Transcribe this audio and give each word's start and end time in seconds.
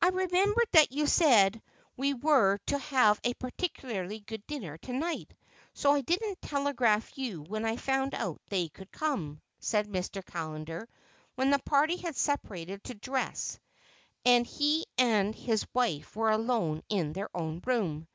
"I 0.00 0.08
remembered 0.08 0.68
that 0.72 0.90
you 0.90 1.06
said 1.06 1.60
we 1.98 2.14
were 2.14 2.56
to 2.64 2.78
have 2.78 3.20
a 3.24 3.34
particularly 3.34 4.20
good 4.20 4.42
dinner 4.46 4.78
to 4.78 4.92
night, 4.94 5.34
so 5.74 5.92
I 5.92 6.00
didn't 6.00 6.40
telegraph 6.40 7.18
you 7.18 7.42
when 7.42 7.66
I 7.66 7.76
found 7.76 8.12
that 8.12 8.36
they 8.48 8.68
could 8.70 8.90
come," 8.90 9.42
said 9.60 9.86
Mr. 9.86 10.24
Callender 10.24 10.88
when 11.34 11.50
the 11.50 11.58
party 11.58 11.98
had 11.98 12.16
separated 12.16 12.84
to 12.84 12.94
dress 12.94 13.60
and 14.24 14.46
he 14.46 14.86
and 14.96 15.34
his 15.34 15.66
wife 15.74 16.16
were 16.16 16.30
alone 16.30 16.80
in 16.88 17.12
their 17.12 17.28
own 17.36 17.60
room. 17.66 18.08